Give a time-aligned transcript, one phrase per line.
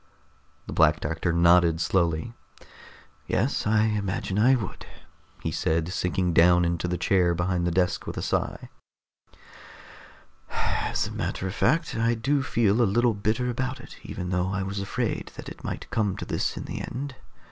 [0.65, 2.33] The Black Doctor nodded slowly.
[3.27, 4.87] "Yes, I imagine I would,"
[5.43, 8.71] he said, sinking down into the chair behind the desk with a sigh.
[10.49, 14.47] "As a matter of fact, I do feel a little bitter about it, even though
[14.49, 17.13] I was afraid that it might come to this in the end.